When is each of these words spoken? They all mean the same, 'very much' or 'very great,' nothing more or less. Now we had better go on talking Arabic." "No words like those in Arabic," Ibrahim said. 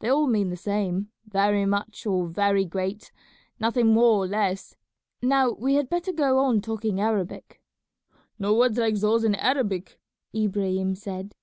They 0.00 0.08
all 0.08 0.26
mean 0.26 0.48
the 0.48 0.56
same, 0.56 1.10
'very 1.26 1.66
much' 1.66 2.06
or 2.06 2.28
'very 2.28 2.64
great,' 2.64 3.12
nothing 3.60 3.88
more 3.88 4.24
or 4.24 4.26
less. 4.26 4.74
Now 5.20 5.50
we 5.50 5.74
had 5.74 5.90
better 5.90 6.14
go 6.14 6.38
on 6.38 6.62
talking 6.62 6.98
Arabic." 6.98 7.60
"No 8.38 8.54
words 8.54 8.78
like 8.78 8.94
those 8.98 9.22
in 9.22 9.34
Arabic," 9.34 10.00
Ibrahim 10.34 10.94
said. 10.94 11.34